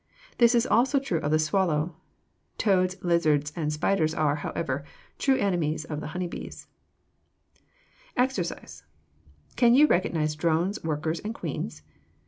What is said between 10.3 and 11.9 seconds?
drones, workers, and queens?